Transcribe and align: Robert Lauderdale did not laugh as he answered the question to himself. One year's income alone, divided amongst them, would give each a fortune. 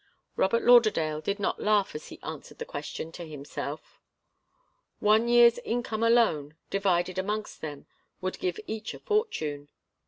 Robert 0.35 0.63
Lauderdale 0.63 1.21
did 1.21 1.39
not 1.39 1.61
laugh 1.61 1.93
as 1.93 2.07
he 2.07 2.19
answered 2.23 2.57
the 2.57 2.65
question 2.65 3.11
to 3.11 3.23
himself. 3.23 3.99
One 4.99 5.27
year's 5.27 5.59
income 5.59 6.01
alone, 6.01 6.55
divided 6.71 7.19
amongst 7.19 7.61
them, 7.61 7.85
would 8.19 8.39
give 8.39 8.57
each 8.65 8.95
a 8.95 8.99
fortune. 8.99 9.69